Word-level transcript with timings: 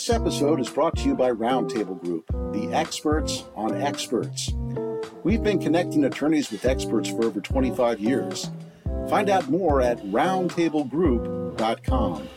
This 0.00 0.08
episode 0.08 0.60
is 0.60 0.70
brought 0.70 0.96
to 0.96 1.04
you 1.04 1.14
by 1.14 1.30
Roundtable 1.30 2.00
Group, 2.00 2.26
the 2.54 2.72
experts 2.72 3.44
on 3.54 3.76
experts. 3.76 4.50
We've 5.24 5.42
been 5.42 5.58
connecting 5.58 6.06
attorneys 6.06 6.50
with 6.50 6.64
experts 6.64 7.10
for 7.10 7.26
over 7.26 7.42
25 7.42 8.00
years. 8.00 8.50
Find 9.10 9.28
out 9.28 9.50
more 9.50 9.82
at 9.82 9.98
roundtablegroup.com. 10.04 12.28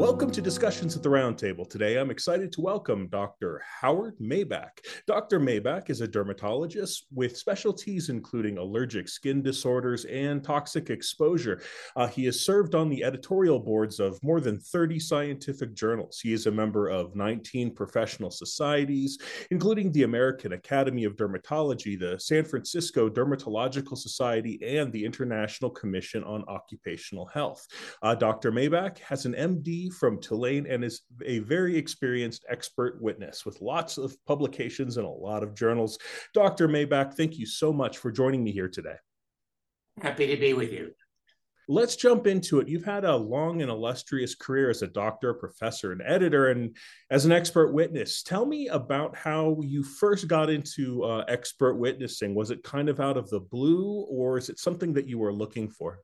Welcome 0.00 0.30
to 0.30 0.40
Discussions 0.40 0.96
at 0.96 1.02
the 1.02 1.10
Roundtable. 1.10 1.68
Today, 1.68 1.98
I'm 1.98 2.10
excited 2.10 2.52
to 2.52 2.62
welcome 2.62 3.08
Dr. 3.08 3.60
Howard 3.82 4.16
Maibach. 4.18 4.70
Dr. 5.06 5.38
Maibach 5.38 5.90
is 5.90 6.00
a 6.00 6.08
dermatologist 6.08 7.04
with 7.12 7.36
specialties 7.36 8.08
including 8.08 8.56
allergic 8.56 9.08
skin 9.08 9.42
disorders 9.42 10.06
and 10.06 10.42
toxic 10.42 10.88
exposure. 10.88 11.60
Uh, 11.96 12.06
he 12.06 12.24
has 12.24 12.40
served 12.40 12.74
on 12.74 12.88
the 12.88 13.04
editorial 13.04 13.58
boards 13.58 14.00
of 14.00 14.18
more 14.22 14.40
than 14.40 14.58
30 14.58 14.98
scientific 14.98 15.74
journals. 15.74 16.18
He 16.18 16.32
is 16.32 16.46
a 16.46 16.50
member 16.50 16.88
of 16.88 17.14
19 17.14 17.74
professional 17.74 18.30
societies, 18.30 19.18
including 19.50 19.92
the 19.92 20.04
American 20.04 20.54
Academy 20.54 21.04
of 21.04 21.16
Dermatology, 21.16 22.00
the 22.00 22.18
San 22.18 22.46
Francisco 22.46 23.10
Dermatological 23.10 23.98
Society, 23.98 24.58
and 24.64 24.90
the 24.94 25.04
International 25.04 25.70
Commission 25.70 26.24
on 26.24 26.42
Occupational 26.48 27.26
Health. 27.26 27.66
Uh, 28.02 28.14
Dr. 28.14 28.50
Maibach 28.50 28.96
has 29.00 29.26
an 29.26 29.34
MD 29.34 29.89
from 29.90 30.20
Tulane 30.20 30.66
and 30.66 30.84
is 30.84 31.02
a 31.24 31.40
very 31.40 31.76
experienced 31.76 32.44
expert 32.48 33.00
witness 33.02 33.44
with 33.44 33.60
lots 33.60 33.98
of 33.98 34.16
publications 34.26 34.96
and 34.96 35.06
a 35.06 35.10
lot 35.10 35.42
of 35.42 35.54
journals. 35.54 35.98
Dr. 36.34 36.68
Maibach, 36.68 37.14
thank 37.14 37.38
you 37.38 37.46
so 37.46 37.72
much 37.72 37.98
for 37.98 38.10
joining 38.10 38.42
me 38.42 38.52
here 38.52 38.68
today. 38.68 38.96
Happy 40.00 40.26
to 40.28 40.36
be 40.36 40.54
with 40.54 40.72
you. 40.72 40.92
Let's 41.68 41.94
jump 41.94 42.26
into 42.26 42.58
it. 42.58 42.68
You've 42.68 42.84
had 42.84 43.04
a 43.04 43.14
long 43.14 43.62
and 43.62 43.70
illustrious 43.70 44.34
career 44.34 44.70
as 44.70 44.82
a 44.82 44.88
doctor, 44.88 45.32
professor, 45.32 45.92
and 45.92 46.02
editor, 46.04 46.48
and 46.50 46.76
as 47.10 47.26
an 47.26 47.32
expert 47.32 47.72
witness. 47.72 48.24
Tell 48.24 48.44
me 48.44 48.66
about 48.66 49.14
how 49.14 49.56
you 49.62 49.84
first 49.84 50.26
got 50.26 50.50
into 50.50 51.04
uh, 51.04 51.24
expert 51.28 51.76
witnessing. 51.76 52.34
Was 52.34 52.50
it 52.50 52.64
kind 52.64 52.88
of 52.88 52.98
out 52.98 53.16
of 53.16 53.30
the 53.30 53.38
blue, 53.38 54.04
or 54.10 54.36
is 54.36 54.48
it 54.48 54.58
something 54.58 54.92
that 54.94 55.06
you 55.06 55.18
were 55.18 55.32
looking 55.32 55.68
for? 55.68 56.00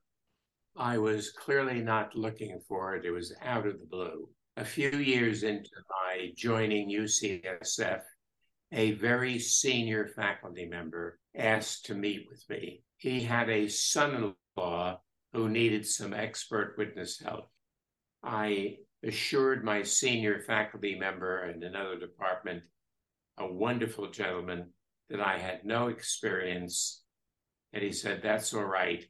I 0.77 0.99
was 0.99 1.31
clearly 1.31 1.81
not 1.81 2.15
looking 2.15 2.59
for 2.67 2.95
it. 2.95 3.03
It 3.03 3.11
was 3.11 3.33
out 3.41 3.65
of 3.65 3.79
the 3.79 3.85
blue. 3.85 4.29
A 4.57 4.65
few 4.65 4.91
years 4.91 5.41
into 5.41 5.71
my 5.89 6.31
joining 6.35 6.89
UCSF, 6.89 8.01
a 8.71 8.91
very 8.91 9.39
senior 9.39 10.07
faculty 10.07 10.65
member 10.65 11.19
asked 11.35 11.85
to 11.85 11.95
meet 11.95 12.27
with 12.29 12.43
me. 12.47 12.83
He 12.97 13.21
had 13.21 13.49
a 13.49 13.67
son 13.67 14.15
in 14.15 14.35
law 14.55 15.01
who 15.33 15.49
needed 15.49 15.85
some 15.85 16.13
expert 16.13 16.75
witness 16.77 17.19
help. 17.19 17.49
I 18.23 18.77
assured 19.03 19.63
my 19.63 19.81
senior 19.81 20.41
faculty 20.41 20.95
member 20.95 21.45
in 21.45 21.63
another 21.63 21.97
department, 21.97 22.63
a 23.39 23.51
wonderful 23.51 24.11
gentleman, 24.11 24.69
that 25.09 25.21
I 25.21 25.39
had 25.39 25.65
no 25.65 25.87
experience. 25.87 27.03
And 27.73 27.83
he 27.83 27.91
said, 27.91 28.21
That's 28.21 28.53
all 28.53 28.65
right. 28.65 29.05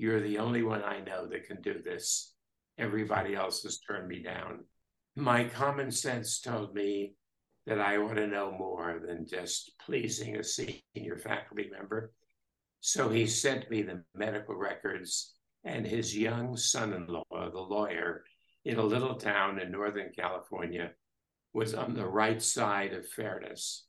You're 0.00 0.22
the 0.22 0.38
only 0.38 0.62
one 0.62 0.82
I 0.82 1.00
know 1.00 1.26
that 1.26 1.46
can 1.46 1.60
do 1.60 1.82
this. 1.84 2.32
Everybody 2.78 3.34
else 3.34 3.64
has 3.64 3.80
turned 3.80 4.08
me 4.08 4.22
down. 4.22 4.64
My 5.14 5.44
common 5.44 5.90
sense 5.90 6.40
told 6.40 6.74
me 6.74 7.16
that 7.66 7.78
I 7.78 7.98
ought 7.98 8.14
to 8.14 8.26
know 8.26 8.50
more 8.50 8.98
than 9.06 9.26
just 9.28 9.72
pleasing 9.84 10.36
a 10.36 10.42
senior 10.42 11.18
faculty 11.22 11.68
member. 11.70 12.14
So 12.80 13.10
he 13.10 13.26
sent 13.26 13.70
me 13.70 13.82
the 13.82 14.02
medical 14.14 14.54
records 14.54 15.34
and 15.64 15.86
his 15.86 16.16
young 16.16 16.56
son 16.56 16.94
in 16.94 17.06
law, 17.06 17.50
the 17.50 17.60
lawyer, 17.60 18.24
in 18.64 18.78
a 18.78 18.82
little 18.82 19.16
town 19.16 19.60
in 19.60 19.70
Northern 19.70 20.12
California, 20.18 20.92
was 21.52 21.74
on 21.74 21.92
the 21.92 22.08
right 22.08 22.40
side 22.40 22.94
of 22.94 23.06
fairness. 23.06 23.84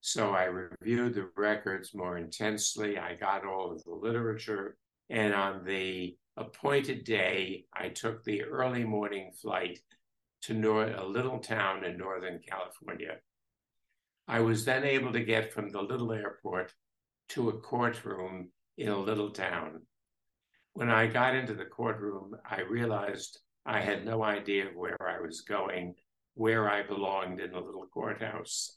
So 0.00 0.30
I 0.30 0.44
reviewed 0.44 1.14
the 1.14 1.30
records 1.36 1.94
more 1.94 2.18
intensely. 2.18 2.98
I 2.98 3.14
got 3.14 3.44
all 3.44 3.72
of 3.72 3.82
the 3.84 3.94
literature. 3.94 4.76
And 5.10 5.34
on 5.34 5.64
the 5.64 6.16
appointed 6.36 7.04
day, 7.04 7.64
I 7.72 7.88
took 7.88 8.24
the 8.24 8.44
early 8.44 8.84
morning 8.84 9.32
flight 9.32 9.80
to 10.42 10.54
nor- 10.54 10.90
a 10.90 11.06
little 11.06 11.38
town 11.38 11.84
in 11.84 11.96
Northern 11.96 12.40
California. 12.48 13.16
I 14.28 14.40
was 14.40 14.64
then 14.64 14.84
able 14.84 15.12
to 15.12 15.24
get 15.24 15.52
from 15.52 15.70
the 15.70 15.82
little 15.82 16.12
airport 16.12 16.74
to 17.30 17.48
a 17.48 17.60
courtroom 17.60 18.50
in 18.76 18.88
a 18.88 18.98
little 18.98 19.30
town. 19.30 19.82
When 20.74 20.90
I 20.90 21.06
got 21.06 21.34
into 21.34 21.54
the 21.54 21.64
courtroom, 21.64 22.36
I 22.48 22.60
realized 22.60 23.40
I 23.66 23.80
had 23.80 24.04
no 24.04 24.22
idea 24.22 24.66
where 24.74 24.96
I 25.00 25.20
was 25.20 25.40
going, 25.40 25.94
where 26.34 26.70
I 26.70 26.86
belonged 26.86 27.40
in 27.40 27.50
the 27.50 27.60
little 27.60 27.86
courthouse. 27.92 28.76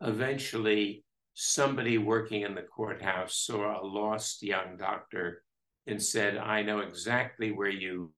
Eventually, 0.00 1.04
somebody 1.34 1.98
working 1.98 2.42
in 2.42 2.54
the 2.54 2.62
courthouse 2.62 3.36
saw 3.36 3.80
a 3.80 3.84
lost 3.84 4.42
young 4.42 4.76
doctor 4.78 5.42
and 5.86 6.02
said, 6.02 6.36
I 6.36 6.62
know 6.62 6.80
exactly 6.80 7.52
where 7.52 7.70
you 7.70 8.12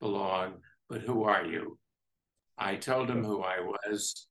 belong, 0.00 0.54
but 0.88 1.00
who 1.00 1.24
are 1.24 1.44
you? 1.44 1.78
I 2.58 2.76
told 2.76 3.10
him 3.10 3.24
who 3.24 3.42
I 3.42 3.60
was. 3.60 4.28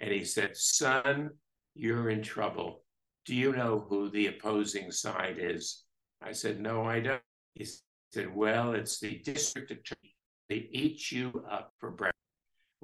And 0.00 0.12
he 0.12 0.24
said, 0.24 0.56
Son, 0.56 1.30
you're 1.74 2.10
in 2.10 2.22
trouble. 2.22 2.82
Do 3.26 3.34
you 3.34 3.52
know 3.52 3.84
who 3.88 4.10
the 4.10 4.28
opposing 4.28 4.90
side 4.90 5.36
is? 5.38 5.84
I 6.22 6.32
said, 6.32 6.60
No, 6.60 6.84
I 6.84 7.00
don't. 7.00 7.22
He 7.54 7.66
said, 8.12 8.34
Well, 8.34 8.74
it's 8.74 9.00
the 9.00 9.18
district 9.18 9.70
attorney. 9.70 10.14
They 10.48 10.68
eat 10.70 11.10
you 11.10 11.44
up 11.50 11.72
for 11.78 11.90
breakfast. 11.90 12.13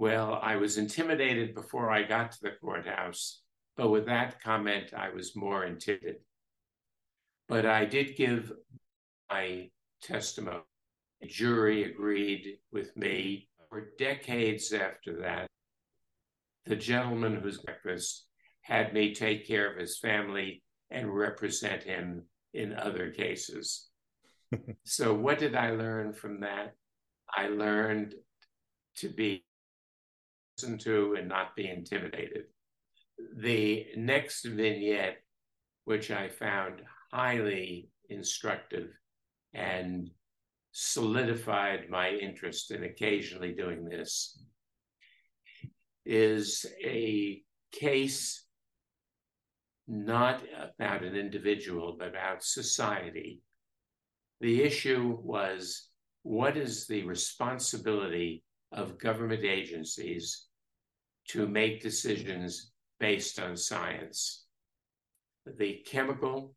Well, 0.01 0.41
I 0.43 0.57
was 0.57 0.79
intimidated 0.79 1.55
before 1.55 1.91
I 1.91 2.05
got 2.05 2.33
to 2.33 2.41
the 2.41 2.53
courthouse, 2.59 3.43
but 3.77 3.91
with 3.91 4.07
that 4.07 4.41
comment, 4.41 4.95
I 4.97 5.11
was 5.11 5.37
more 5.37 5.67
intimidated. 5.67 6.23
But 7.49 7.67
I 7.67 7.85
did 7.85 8.17
give 8.17 8.51
my 9.31 9.69
testimony. 10.01 10.63
The 11.21 11.27
jury 11.27 11.85
agreed 11.85 12.61
with 12.73 12.97
me. 12.97 13.51
For 13.69 13.91
decades 13.99 14.73
after 14.73 15.21
that, 15.21 15.49
the 16.65 16.77
gentleman 16.77 17.37
whose 17.37 17.61
breakfast 17.61 18.25
had 18.63 18.95
me 18.95 19.15
take 19.15 19.47
care 19.47 19.71
of 19.71 19.79
his 19.79 19.99
family 19.99 20.63
and 20.91 21.15
represent 21.15 21.83
him 21.83 22.23
in 22.55 22.73
other 22.73 23.11
cases. 23.11 23.91
so, 24.87 25.13
what 25.13 25.39
did 25.39 25.55
I 25.55 25.73
learn 25.73 26.15
from 26.15 26.41
that? 26.41 26.73
I 27.37 27.49
learned 27.49 28.15
to 28.97 29.11
be 29.11 29.45
to 30.79 31.17
and 31.19 31.29
not 31.29 31.57
be 31.57 31.69
intimidated. 31.69 32.45
The 33.37 33.87
next 33.97 34.45
vignette, 34.45 35.19
which 35.85 36.11
I 36.11 36.29
found 36.29 36.83
highly 37.13 37.91
instructive 38.09 38.89
and 39.55 40.11
solidified 40.73 41.91
my 41.91 42.11
interest 42.11 42.71
in 42.71 42.85
occasionally 42.85 43.53
doing 43.53 43.85
this, 43.85 44.43
is 46.07 46.67
a 46.85 47.43
case 47.73 48.45
not 49.87 50.43
about 50.53 51.03
an 51.03 51.17
individual, 51.17 51.97
but 51.99 52.09
about 52.09 52.45
society. 52.45 53.43
The 54.41 54.63
issue 54.63 55.19
was 55.21 55.89
what 56.23 56.57
is 56.57 56.87
the 56.87 57.03
responsibility 57.05 58.45
of 58.73 58.99
government 58.99 59.45
agencies 59.45 60.47
to 61.31 61.47
make 61.47 61.81
decisions 61.81 62.73
based 62.99 63.39
on 63.39 63.57
science. 63.57 64.47
The 65.47 65.83
chemical 65.87 66.55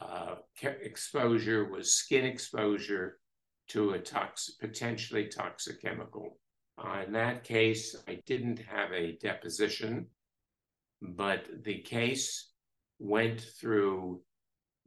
uh, 0.00 0.36
exposure 0.62 1.68
was 1.68 1.92
skin 1.92 2.24
exposure 2.24 3.18
to 3.68 3.94
a 3.94 4.02
potentially 4.60 5.26
toxic 5.26 5.82
chemical. 5.82 6.38
Uh, 6.78 7.02
in 7.06 7.12
that 7.12 7.44
case, 7.44 7.96
I 8.08 8.20
didn't 8.26 8.60
have 8.60 8.92
a 8.92 9.18
deposition, 9.20 10.06
but 11.00 11.46
the 11.64 11.78
case 11.78 12.50
went 12.98 13.40
through 13.40 14.20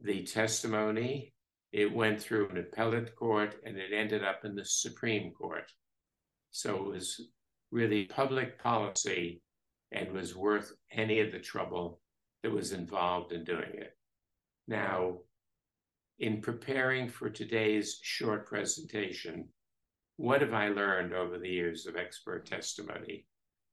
the 0.00 0.22
testimony, 0.24 1.34
it 1.72 1.92
went 1.92 2.20
through 2.20 2.48
an 2.48 2.58
appellate 2.58 3.14
court, 3.14 3.56
and 3.64 3.76
it 3.76 3.92
ended 3.92 4.24
up 4.24 4.44
in 4.44 4.54
the 4.54 4.64
Supreme 4.64 5.32
Court. 5.32 5.70
So 6.50 6.76
it 6.76 6.86
was 6.86 7.20
really 7.70 8.04
public 8.04 8.62
policy 8.62 9.42
and 9.92 10.12
was 10.12 10.36
worth 10.36 10.72
any 10.92 11.20
of 11.20 11.32
the 11.32 11.38
trouble 11.38 12.00
that 12.42 12.52
was 12.52 12.72
involved 12.72 13.32
in 13.32 13.44
doing 13.44 13.70
it. 13.74 13.96
Now, 14.68 15.18
in 16.18 16.40
preparing 16.40 17.08
for 17.08 17.28
today's 17.28 17.98
short 18.02 18.46
presentation, 18.46 19.48
what 20.16 20.40
have 20.40 20.54
I 20.54 20.68
learned 20.68 21.12
over 21.12 21.38
the 21.38 21.48
years 21.48 21.86
of 21.86 21.96
expert 21.96 22.46
testimony? 22.46 23.26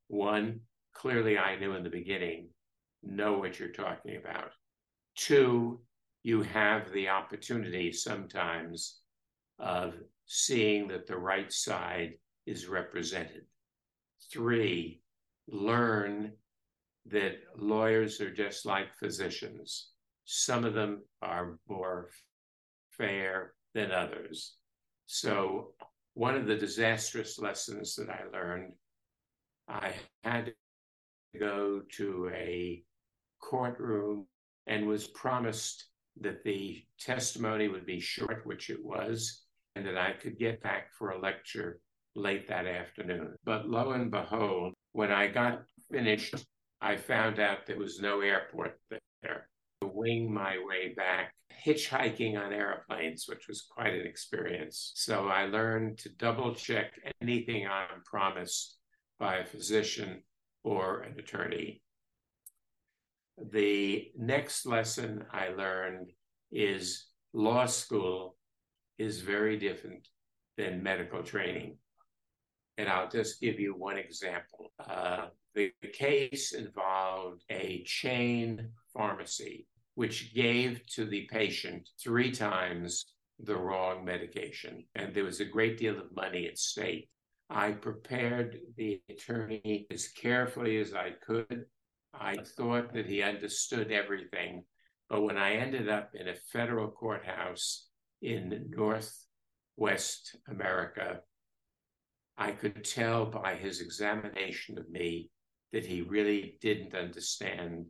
One, 0.08 0.60
clearly 0.94 1.38
I 1.38 1.58
knew 1.58 1.74
in 1.74 1.84
the 1.84 1.90
beginning, 1.90 2.50
know 3.02 3.38
what 3.38 3.60
you're 3.60 3.70
talking 3.70 4.18
about. 4.18 4.52
Two, 5.16 5.82
you 6.24 6.42
have 6.42 6.92
the 6.92 7.10
opportunity 7.10 7.92
sometimes 7.92 9.00
of 9.60 9.94
seeing 10.26 10.88
that 10.90 11.08
the 11.08 11.18
right 11.18 11.52
side 11.52 12.14
is 12.46 12.68
represented. 12.68 13.46
Three, 14.32 15.02
learn 15.48 16.34
that 17.08 17.36
lawyers 17.58 18.22
are 18.22 18.34
just 18.34 18.66
like 18.66 18.96
physicians. 18.96 19.90
Some 20.26 20.64
of 20.64 20.74
them 20.74 21.04
are 21.22 21.58
more 21.68 22.10
fair 22.92 23.54
than 23.74 23.92
others. 23.92 24.56
So, 25.06 25.74
one 26.14 26.36
of 26.36 26.46
the 26.46 26.56
disastrous 26.56 27.40
lessons 27.40 27.96
that 27.96 28.10
I 28.10 28.22
learned, 28.32 28.74
I 29.68 29.94
had 30.24 30.54
to 31.34 31.40
go 31.40 31.82
to 31.98 32.32
a 32.34 32.84
courtroom 33.40 34.28
and 34.68 34.88
was 34.88 35.08
promised 35.08 35.88
that 36.22 36.44
the 36.44 36.84
testimony 37.00 37.68
would 37.68 37.86
be 37.86 38.00
short, 38.00 38.46
which 38.46 38.70
it 38.70 38.84
was, 38.84 39.44
and 39.76 39.86
that 39.86 39.98
I 39.98 40.14
could 40.14 40.38
get 40.38 40.62
back 40.62 40.94
for 40.94 41.10
a 41.10 41.20
lecture 41.20 41.80
late 42.16 42.48
that 42.50 42.66
afternoon. 42.68 43.36
But 43.44 43.68
lo 43.68 43.92
and 43.92 44.12
behold, 44.12 44.74
when 44.92 45.12
I 45.12 45.28
got 45.28 45.64
finished, 45.92 46.36
I 46.82 46.98
found 46.98 47.40
out 47.40 47.66
there 47.66 47.80
was 47.80 48.00
no 48.00 48.22
airport 48.22 48.80
there. 48.90 49.50
To 49.82 49.88
wing 49.94 50.34
my 50.34 50.58
way 50.66 50.94
back, 50.96 51.34
hitchhiking 51.66 52.38
on 52.38 52.54
airplanes, 52.54 53.26
which 53.28 53.48
was 53.48 53.66
quite 53.70 53.94
an 53.94 54.06
experience. 54.06 54.92
So 54.96 55.28
I 55.28 55.46
learned 55.46 55.98
to 56.00 56.10
double 56.10 56.56
check 56.56 56.94
anything 57.22 57.68
I'm 57.68 58.02
promised 58.06 58.78
by 59.20 59.38
a 59.38 59.46
physician 59.46 60.24
or 60.64 61.02
an 61.02 61.20
attorney. 61.20 61.82
The 63.52 64.12
next 64.18 64.66
lesson 64.66 65.26
I 65.32 65.50
learned 65.50 66.12
is 66.52 67.08
law 67.34 67.66
school 67.66 68.38
is 68.98 69.22
very 69.22 69.58
different 69.58 70.08
than 70.58 70.84
medical 70.84 71.24
training. 71.24 71.78
And 72.78 72.90
I'll 72.90 73.10
just 73.10 73.40
give 73.40 73.60
you 73.60 73.76
one 73.76 73.98
example. 73.98 74.72
Uh, 74.80 75.28
the 75.56 75.72
case 75.94 76.54
involved 76.54 77.44
a 77.50 77.84
chain 77.86 78.70
pharmacy 78.94 79.68
which 79.96 80.34
gave 80.34 80.86
to 80.88 81.06
the 81.06 81.28
patient 81.32 81.90
three 82.02 82.32
times 82.32 83.06
the 83.40 83.56
wrong 83.56 84.04
medication. 84.04 84.84
And 84.96 85.14
there 85.14 85.24
was 85.24 85.40
a 85.40 85.46
great 85.46 85.78
deal 85.78 86.00
of 86.00 86.16
money 86.16 86.48
at 86.48 86.58
stake. 86.58 87.10
I 87.50 87.72
prepared 87.72 88.58
the 88.78 89.02
attorney 89.10 89.86
as 89.92 90.08
carefully 90.08 90.80
as 90.80 90.94
I 90.94 91.12
could. 91.26 91.66
I 92.14 92.38
thought 92.58 92.94
that 92.94 93.06
he 93.06 93.22
understood 93.22 93.92
everything. 93.92 94.64
But 95.10 95.22
when 95.22 95.38
I 95.38 95.54
ended 95.54 95.90
up 95.90 96.12
in 96.16 96.28
a 96.28 96.36
federal 96.52 96.90
courthouse 96.90 97.88
in 98.22 98.72
Northwest 98.72 100.38
America, 100.48 101.20
I 102.38 102.52
could 102.52 102.84
tell 102.84 103.26
by 103.26 103.56
his 103.56 103.82
examination 103.82 104.78
of 104.78 104.90
me 104.90 105.30
that 105.72 105.86
he 105.86 106.02
really 106.02 106.58
didn't 106.62 106.96
understand 106.96 107.86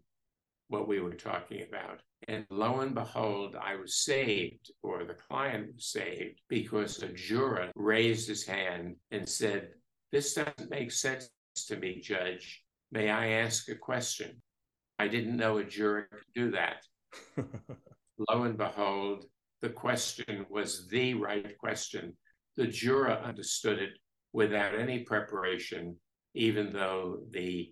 what 0.67 0.87
we 0.87 0.99
were 0.99 1.13
talking 1.13 1.61
about. 1.61 2.01
And 2.27 2.45
lo 2.49 2.79
and 2.79 2.95
behold, 2.95 3.55
I 3.61 3.75
was 3.75 3.97
saved, 3.97 4.71
or 4.81 5.03
the 5.03 5.13
client 5.13 5.75
was 5.75 5.87
saved, 5.87 6.41
because 6.47 7.01
a 7.03 7.09
juror 7.09 7.71
raised 7.75 8.27
his 8.27 8.45
hand 8.45 8.95
and 9.11 9.27
said, 9.27 9.69
This 10.11 10.33
doesn't 10.33 10.69
make 10.69 10.91
sense 10.91 11.29
to 11.67 11.75
me, 11.75 11.99
Judge. 12.01 12.63
May 12.91 13.09
I 13.09 13.27
ask 13.43 13.69
a 13.69 13.75
question? 13.75 14.41
I 14.99 15.07
didn't 15.07 15.37
know 15.37 15.57
a 15.57 15.63
juror 15.63 16.07
could 16.11 16.33
do 16.33 16.51
that. 16.51 16.83
lo 18.29 18.43
and 18.43 18.57
behold, 18.57 19.25
the 19.61 19.69
question 19.69 20.45
was 20.49 20.87
the 20.89 21.13
right 21.15 21.57
question. 21.57 22.15
The 22.55 22.67
juror 22.67 23.11
understood 23.11 23.79
it 23.79 23.97
without 24.33 24.75
any 24.75 24.99
preparation, 24.99 25.95
even 26.33 26.73
though 26.73 27.19
the 27.31 27.71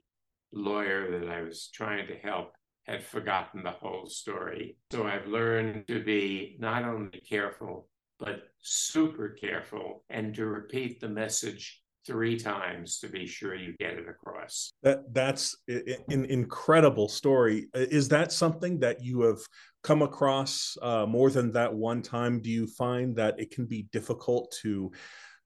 lawyer 0.54 1.20
that 1.20 1.30
I 1.30 1.42
was 1.42 1.70
trying 1.74 2.08
to 2.08 2.16
help 2.16 2.54
had 2.86 3.04
forgotten 3.04 3.64
the 3.64 3.72
whole 3.72 4.08
story. 4.08 4.78
So 4.92 5.06
I've 5.06 5.28
learned 5.28 5.88
to 5.88 6.04
be 6.04 6.58
not 6.60 6.84
only 6.84 7.22
careful, 7.28 7.88
but 8.20 8.44
super 8.62 9.30
careful 9.30 10.04
and 10.10 10.34
to 10.36 10.46
repeat 10.46 11.00
the 11.00 11.10
message 11.10 11.82
three 12.06 12.38
times 12.38 13.00
to 13.00 13.08
be 13.08 13.28
sure 13.28 13.54
you 13.56 13.76
get 13.78 13.94
it 13.94 14.10
across. 14.10 14.72
That 14.84 15.14
that's 15.14 15.56
an 15.68 16.26
incredible 16.26 17.08
story. 17.08 17.68
Is 17.74 18.08
that 18.10 18.32
something 18.32 18.80
that 18.80 19.04
you 19.04 19.22
have 19.22 19.40
come 19.84 20.02
across 20.02 20.78
uh, 20.82 21.06
more 21.06 21.30
than 21.30 21.52
that 21.54 21.74
one 21.74 22.02
time? 22.02 22.42
Do 22.42 22.50
you 22.50 22.68
find 22.68 23.16
that 23.18 23.40
it 23.40 23.52
can 23.52 23.66
be 23.66 23.88
difficult 23.92 24.56
to 24.64 24.92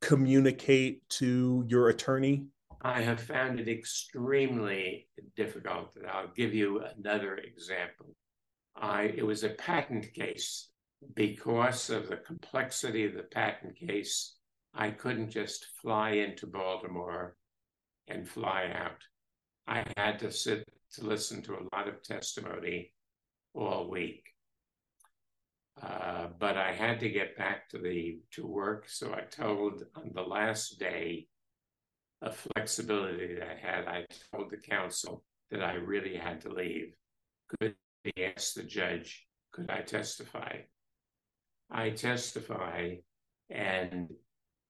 communicate 0.06 1.08
to 1.10 1.66
your 1.68 1.90
attorney? 1.90 2.46
I 2.84 3.02
have 3.02 3.20
found 3.20 3.60
it 3.60 3.68
extremely 3.68 5.08
difficult. 5.36 5.98
I'll 6.08 6.32
give 6.36 6.54
you 6.54 6.84
another 6.96 7.38
example. 7.38 8.16
I, 8.76 9.14
it 9.16 9.26
was 9.26 9.44
a 9.44 9.50
patent 9.50 10.14
case. 10.14 10.70
Because 11.16 11.90
of 11.90 12.08
the 12.08 12.18
complexity 12.18 13.06
of 13.06 13.16
the 13.16 13.24
patent 13.24 13.76
case, 13.76 14.36
I 14.76 14.92
couldn't 14.92 15.32
just 15.32 15.66
fly 15.82 16.12
into 16.12 16.46
Baltimore 16.46 17.36
and 18.08 18.30
fly 18.30 18.72
out. 18.76 19.02
I 19.68 19.86
had 19.98 20.20
to 20.20 20.32
sit 20.32 20.68
to 20.94 21.04
listen 21.04 21.42
to 21.44 21.54
a 21.54 21.68
lot 21.76 21.88
of 21.88 22.04
testimony 22.04 22.94
all 23.56 23.90
week. 23.90 24.24
Uh, 25.82 26.28
but 26.40 26.58
I 26.58 26.72
had 26.72 27.00
to 27.02 27.10
get 27.10 27.38
back 27.38 27.70
to 27.70 27.78
the 27.78 28.20
to 28.32 28.48
work, 28.48 28.88
so 28.88 29.14
I 29.14 29.22
told 29.22 29.84
on 29.96 30.12
the 30.14 30.22
last 30.22 30.80
day 30.80 31.28
a 32.22 32.32
flexibility 32.32 33.36
that 33.36 33.48
I 33.48 33.56
had. 33.56 33.88
I 33.88 34.06
told 34.32 34.52
the 34.52 34.58
counsel 34.58 35.24
that 35.52 35.62
I 35.62 35.74
really 35.74 36.16
had 36.16 36.42
to 36.42 36.50
leave. 36.50 36.96
Could 37.60 37.76
he 38.04 38.26
ask 38.26 38.54
the 38.54 38.64
judge, 38.64 39.28
could 39.52 39.70
I 39.70 39.82
testify? 39.82 40.60
I 41.70 41.90
testify, 41.90 42.96
and 43.50 44.10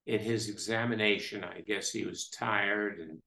in 0.08 0.20
his 0.20 0.50
examination, 0.50 1.44
I 1.44 1.62
guess 1.62 1.92
he 1.92 2.06
was 2.06 2.30
tired 2.30 3.00
and 3.00 3.22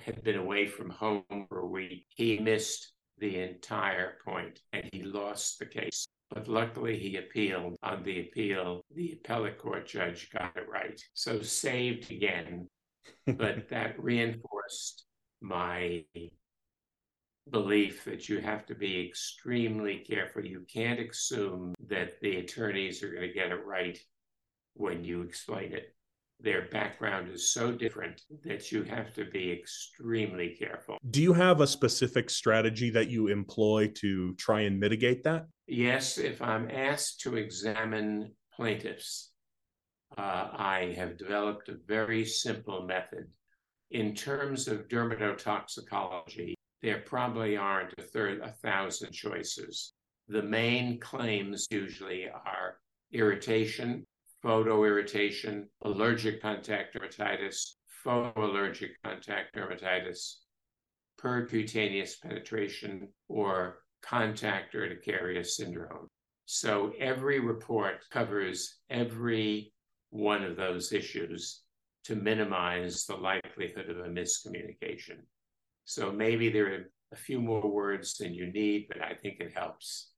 had 0.00 0.22
been 0.22 0.36
away 0.36 0.66
from 0.66 0.90
home 0.90 1.24
for 1.48 1.60
a 1.60 1.66
week. 1.66 2.06
He 2.08 2.38
missed 2.38 2.92
the 3.18 3.40
entire 3.40 4.18
point 4.24 4.60
and 4.72 4.88
he 4.92 5.02
lost 5.02 5.58
the 5.58 5.66
case. 5.66 6.06
But 6.34 6.48
luckily, 6.48 6.98
he 6.98 7.16
appealed. 7.16 7.76
On 7.84 8.02
the 8.02 8.20
appeal, 8.20 8.84
the 8.92 9.12
appellate 9.12 9.56
court 9.56 9.86
judge 9.86 10.30
got 10.30 10.56
it 10.56 10.68
right. 10.68 11.00
So 11.14 11.40
saved 11.40 12.10
again. 12.10 12.68
but 13.26 13.68
that 13.70 14.02
reinforced 14.02 15.04
my 15.40 16.04
belief 17.50 18.04
that 18.04 18.28
you 18.28 18.40
have 18.40 18.66
to 18.66 18.74
be 18.74 19.06
extremely 19.06 19.98
careful. 19.98 20.44
You 20.44 20.66
can't 20.72 20.98
assume 20.98 21.74
that 21.88 22.20
the 22.20 22.38
attorneys 22.38 23.02
are 23.04 23.10
going 23.10 23.28
to 23.28 23.32
get 23.32 23.52
it 23.52 23.64
right 23.64 23.98
when 24.74 25.04
you 25.04 25.22
explain 25.22 25.72
it. 25.72 25.94
Their 26.44 26.68
background 26.70 27.30
is 27.30 27.52
so 27.52 27.72
different 27.72 28.20
that 28.44 28.70
you 28.70 28.82
have 28.82 29.14
to 29.14 29.24
be 29.24 29.50
extremely 29.50 30.54
careful. 30.58 30.98
Do 31.10 31.22
you 31.22 31.32
have 31.32 31.62
a 31.62 31.66
specific 31.66 32.28
strategy 32.28 32.90
that 32.90 33.08
you 33.08 33.28
employ 33.28 33.90
to 34.00 34.34
try 34.34 34.60
and 34.60 34.78
mitigate 34.78 35.24
that? 35.24 35.46
Yes, 35.66 36.18
if 36.18 36.42
I'm 36.42 36.70
asked 36.70 37.20
to 37.20 37.36
examine 37.36 38.32
plaintiffs, 38.54 39.32
uh, 40.18 40.48
I 40.52 40.94
have 40.98 41.16
developed 41.16 41.70
a 41.70 41.78
very 41.88 42.26
simple 42.26 42.82
method. 42.82 43.24
In 43.92 44.14
terms 44.14 44.68
of 44.68 44.86
dermatotoxicology, 44.88 46.52
there 46.82 47.02
probably 47.06 47.56
aren't 47.56 47.94
a 47.96 48.02
third, 48.02 48.40
a 48.40 48.52
thousand 48.52 49.12
choices. 49.12 49.94
The 50.28 50.42
main 50.42 51.00
claims 51.00 51.66
usually 51.70 52.28
are 52.28 52.76
irritation, 53.12 54.04
photoirritation, 54.44 55.64
allergic 55.82 56.42
contact 56.42 56.94
dermatitis, 56.94 57.76
photoallergic 58.04 58.90
contact 59.02 59.56
dermatitis, 59.56 60.34
percutaneous 61.20 62.20
penetration, 62.20 63.08
or 63.28 63.78
contact 64.02 64.74
urticaria 64.74 65.44
syndrome. 65.44 66.08
So 66.46 66.92
every 67.00 67.40
report 67.40 68.04
covers 68.10 68.76
every 68.90 69.72
one 70.10 70.44
of 70.44 70.56
those 70.56 70.92
issues 70.92 71.62
to 72.04 72.14
minimize 72.14 73.06
the 73.06 73.16
likelihood 73.16 73.88
of 73.88 73.98
a 73.98 74.08
miscommunication. 74.08 75.20
So 75.86 76.12
maybe 76.12 76.50
there 76.50 76.66
are 76.66 76.90
a 77.12 77.16
few 77.16 77.40
more 77.40 77.66
words 77.66 78.14
than 78.18 78.34
you 78.34 78.52
need, 78.52 78.86
but 78.88 79.02
I 79.02 79.14
think 79.14 79.40
it 79.40 79.52
helps. 79.54 80.10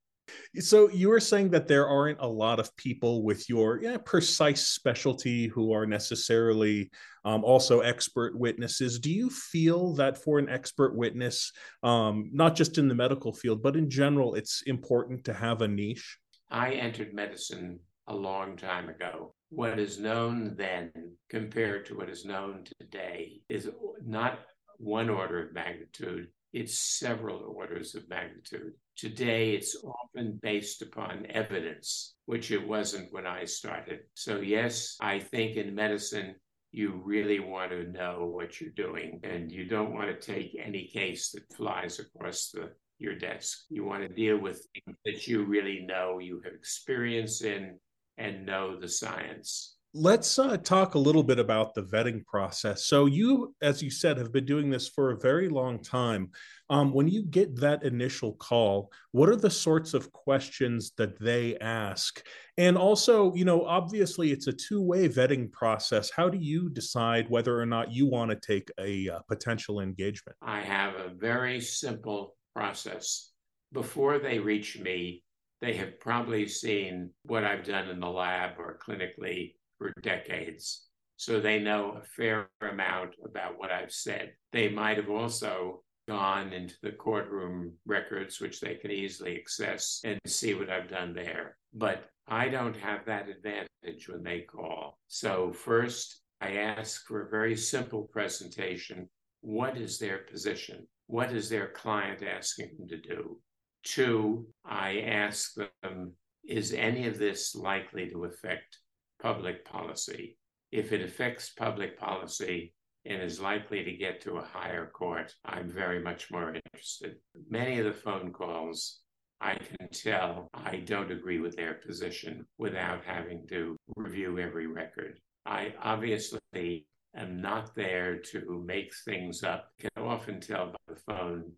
So 0.61 0.89
you 0.91 1.09
were 1.09 1.21
saying 1.21 1.51
that 1.51 1.69
there 1.69 1.87
aren't 1.87 2.21
a 2.21 2.27
lot 2.27 2.59
of 2.59 2.75
people 2.77 3.23
with 3.23 3.49
your 3.49 3.81
yeah, 3.83 3.97
precise 3.99 4.67
specialty 4.67 5.49
who 5.49 5.73
are 5.73 5.87
necessarily 5.87 6.91
um, 7.25 7.45
also 7.45 7.81
expert 7.81 8.39
witnesses. 8.39 8.99
Do 8.99 9.13
you 9.13 9.31
feel 9.31 9.95
that 9.95 10.17
for 10.23 10.39
an 10.39 10.49
expert 10.49 10.95
witness, 10.95 11.53
um, 11.83 12.31
not 12.33 12.55
just 12.55 12.79
in 12.79 12.89
the 12.89 12.95
medical 12.95 13.33
field, 13.33 13.63
but 13.63 13.77
in 13.77 13.91
general, 13.91 14.35
it's 14.35 14.63
important 14.63 15.25
to 15.25 15.35
have 15.35 15.63
a 15.63 15.69
niche? 15.69 16.19
I 16.51 16.73
entered 16.73 17.13
medicine 17.13 17.81
a 18.07 18.15
long 18.15 18.57
time 18.57 18.89
ago. 18.89 19.35
What 19.51 19.79
is 19.79 19.99
known 19.99 20.55
then 20.57 20.93
compared 21.29 21.87
to 21.87 21.97
what 21.97 22.09
is 22.09 22.25
known 22.25 22.65
today 22.81 23.41
is 23.49 23.69
not 24.05 24.41
one 24.79 25.09
order 25.09 25.47
of 25.47 25.55
magnitude, 25.55 26.29
it's 26.53 26.79
several 26.79 27.55
orders 27.55 27.95
of 27.95 28.09
magnitude. 28.09 28.73
Today, 28.97 29.55
it's 29.55 29.77
often 29.85 30.39
based 30.43 30.83
upon 30.83 31.27
evidence, 31.29 32.15
which 32.27 32.51
it 32.51 32.67
wasn't 32.67 33.13
when 33.13 33.27
I 33.27 33.45
started. 33.45 34.01
So, 34.15 34.39
yes, 34.39 34.97
I 35.01 35.19
think 35.19 35.57
in 35.57 35.75
medicine, 35.75 36.37
you 36.73 37.01
really 37.05 37.41
want 37.41 37.71
to 37.71 37.91
know 37.91 38.31
what 38.33 38.61
you're 38.61 38.71
doing 38.71 39.21
and 39.23 39.51
you 39.51 39.67
don't 39.67 39.95
want 39.95 40.09
to 40.09 40.33
take 40.33 40.59
any 40.63 40.89
case 40.93 41.31
that 41.31 41.57
flies 41.57 41.99
across 41.99 42.51
the 42.51 42.71
your 42.99 43.15
desk. 43.15 43.65
You 43.69 43.85
want 43.85 44.03
to 44.03 44.09
deal 44.09 44.39
with 44.39 44.67
things 44.73 44.97
that 45.05 45.27
you 45.27 45.45
really 45.45 45.85
know, 45.87 46.19
you 46.19 46.41
have 46.45 46.55
experience 46.55 47.43
in, 47.43 47.79
and 48.19 48.47
know 48.47 48.79
the 48.79 48.89
science. 48.89 49.76
Let's 49.99 50.39
uh, 50.39 50.59
talk 50.59 50.95
a 50.95 50.99
little 50.99 51.23
bit 51.23 51.39
about 51.39 51.73
the 51.73 51.83
vetting 51.83 52.27
process. 52.27 52.85
So, 52.85 53.07
you, 53.07 53.55
as 53.63 53.83
you 53.83 53.91
said, 53.91 54.19
have 54.19 54.31
been 54.31 54.45
doing 54.45 54.69
this 54.69 54.89
for 54.89 55.11
a 55.11 55.19
very 55.19 55.49
long 55.49 55.83
time. 55.83 56.33
Um, 56.69 56.93
when 56.93 57.09
you 57.09 57.23
get 57.23 57.57
that 57.61 57.83
initial 57.83 58.35
call, 58.35 58.93
what 59.13 59.31
are 59.31 59.37
the 59.37 59.49
sorts 59.49 59.95
of 59.95 60.13
questions 60.13 60.93
that 60.99 61.19
they 61.19 61.57
ask? 61.61 62.23
And 62.59 62.77
also, 62.77 63.33
you 63.35 63.47
know, 63.47 63.65
obviously 63.65 64.33
it's 64.33 64.49
a 64.49 64.53
two 64.53 64.83
way 64.83 65.09
vetting 65.09 65.51
process. 65.51 66.11
How 66.11 66.29
do 66.29 66.37
you 66.37 66.69
decide 66.69 67.31
whether 67.31 67.59
or 67.59 67.65
not 67.65 67.91
you 67.91 68.07
want 68.07 68.31
to 68.31 68.37
take 68.37 68.71
a 68.79 69.09
uh, 69.09 69.21
potential 69.29 69.81
engagement? 69.81 70.37
I 70.43 70.61
have 70.61 70.97
a 70.97 71.09
very 71.09 71.63
simple 71.63 72.37
process. 72.55 73.31
Before 73.73 74.19
they 74.19 74.41
reach 74.41 74.79
me, 74.79 75.23
they 75.63 75.73
have 75.77 75.99
probably 76.01 76.47
seen 76.49 77.13
what 77.23 77.45
I've 77.45 77.65
done 77.65 77.89
in 77.89 77.99
the 77.99 78.11
lab 78.11 78.59
or 78.59 78.79
clinically 78.87 79.55
for 79.79 79.93
decades. 80.03 80.87
So 81.17 81.41
they 81.41 81.59
know 81.59 81.99
a 81.99 82.05
fair 82.05 82.51
amount 82.61 83.15
about 83.25 83.59
what 83.59 83.71
I've 83.71 83.93
said. 83.93 84.33
They 84.53 84.69
might 84.69 84.99
have 84.99 85.09
also 85.11 85.83
gone 86.09 86.53
into 86.53 86.75
the 86.83 86.93
courtroom 86.93 87.73
records, 87.85 88.41
which 88.41 88.61
they 88.61 88.75
can 88.75 88.91
easily 88.91 89.39
access 89.39 90.01
and 90.05 90.21
see 90.27 90.55
what 90.55 90.71
I've 90.71 90.91
done 90.91 91.15
there. 91.15 91.57
But 91.75 92.05
I 92.29 92.49
don't 92.49 92.77
have 92.77 93.07
that 93.07 93.29
advantage 93.29 94.09
when 94.09 94.23
they 94.23 94.41
call. 94.41 94.99
So, 95.09 95.53
first, 95.53 96.23
I 96.41 96.57
ask 96.57 97.07
for 97.07 97.23
a 97.23 97.31
very 97.31 97.57
simple 97.57 98.03
presentation. 98.13 99.09
What 99.41 99.77
is 99.77 99.99
their 99.99 100.19
position? 100.19 100.87
What 101.07 101.33
is 101.33 101.49
their 101.49 101.69
client 101.69 102.23
asking 102.23 102.71
them 102.79 102.89
to 102.89 102.99
do? 102.99 103.39
Two, 103.85 104.49
I 104.65 105.01
ask 105.01 105.55
them, 105.55 106.13
is 106.45 106.73
any 106.73 107.07
of 107.07 107.19
this 107.19 107.55
likely 107.55 108.11
to 108.11 108.25
affect 108.25 108.79
public 109.21 109.65
policy. 109.65 110.37
If 110.73 110.93
it 110.93 111.03
affects 111.03 111.51
public 111.51 111.99
policy 111.99 112.75
and 113.05 113.23
is 113.23 113.41
likely 113.41 113.85
to 113.85 113.93
get 113.93 114.21
to 114.23 114.37
a 114.37 114.45
higher 114.45 114.87
court, 114.87 115.33
I'm 115.45 115.71
very 115.71 116.03
much 116.03 116.31
more 116.31 116.55
interested. 116.55 117.17
Many 117.49 117.79
of 117.79 117.85
the 117.85 117.93
phone 117.93 118.33
calls, 118.33 119.01
I 119.41 119.55
can 119.55 119.89
tell 119.93 120.49
I 120.55 120.79
don't 120.79 121.13
agree 121.13 121.41
with 121.41 121.57
their 121.57 121.75
position 121.75 122.47
without 122.59 123.05
having 123.05 123.47
to 123.49 123.77
review 123.97 124.39
every 124.39 124.67
record. 124.67 125.21
I 125.45 125.75
obviously 125.83 126.87
am 127.17 127.41
not 127.41 127.75
there 127.75 128.19
to 128.19 128.65
make 128.67 128.93
things 129.05 129.45
up. 129.45 129.69
I 129.79 129.83
can 129.83 130.05
often 130.05 130.41
tell 130.41 130.73
by 130.73 130.95
the 130.95 131.01
phone 131.07 131.53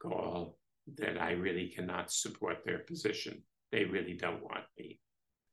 call 0.00 0.58
that 0.96 1.20
I 1.20 1.32
really 1.32 1.68
cannot 1.68 2.12
support 2.12 2.58
their 2.64 2.80
position. 2.80 3.42
They 3.72 3.84
really 3.84 4.14
don't 4.14 4.42
want 4.42 4.64
me. 4.78 5.00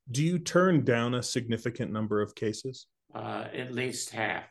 Do 0.09 0.23
you 0.23 0.39
turn 0.39 0.83
down 0.83 1.13
a 1.13 1.23
significant 1.23 1.91
number 1.91 2.21
of 2.21 2.35
cases? 2.35 2.87
Uh, 3.13 3.45
at 3.53 3.73
least 3.73 4.11
half. 4.11 4.45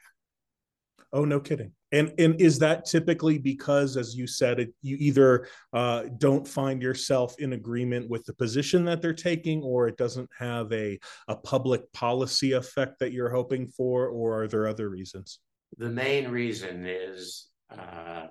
Oh, 1.13 1.25
no 1.25 1.41
kidding. 1.41 1.73
And 1.93 2.15
and 2.19 2.41
is 2.41 2.61
that 2.61 2.85
typically 2.85 3.37
because, 3.37 3.97
as 3.97 4.15
you 4.15 4.29
said, 4.29 4.61
it, 4.61 4.73
you 4.81 4.97
either 5.01 5.49
uh, 5.73 6.05
don't 6.19 6.47
find 6.47 6.81
yourself 6.81 7.35
in 7.41 7.55
agreement 7.55 8.09
with 8.09 8.25
the 8.27 8.35
position 8.35 8.85
that 8.85 9.03
they're 9.03 9.13
taking, 9.13 9.61
or 9.63 9.89
it 9.89 9.97
doesn't 9.97 10.31
have 10.39 10.73
a 10.73 11.01
a 11.27 11.35
public 11.35 11.93
policy 11.93 12.53
effect 12.53 13.01
that 13.01 13.13
you're 13.13 13.31
hoping 13.31 13.67
for, 13.67 14.07
or 14.07 14.43
are 14.43 14.49
there 14.49 14.69
other 14.69 14.89
reasons? 14.89 15.41
The 15.79 15.91
main 15.91 16.29
reason 16.29 16.87
is 16.87 17.49
uh, 17.77 18.27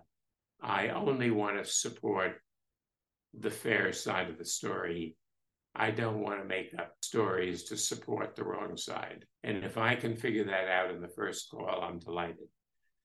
I 0.62 0.90
only 0.90 1.32
want 1.32 1.58
to 1.58 1.70
support 1.70 2.38
the 3.38 3.52
fair 3.52 3.92
side 3.92 4.30
of 4.30 4.38
the 4.38 4.46
story 4.46 5.18
I 5.76 5.92
don't 5.92 6.22
want 6.22 6.42
to 6.42 6.48
make 6.48 6.74
up 6.78 6.94
stories 7.02 7.64
to 7.66 7.78
support 7.78 8.36
the 8.36 8.44
wrong 8.44 8.76
side. 8.76 9.26
And 9.44 9.64
if 9.64 9.78
I 9.78 9.96
can 9.96 10.16
figure 10.16 10.46
that 10.46 10.68
out 10.68 10.92
in 10.92 11.02
the 11.02 11.08
first 11.08 11.50
call, 11.50 11.82
I'm 11.82 12.00
delighted. 12.00 12.48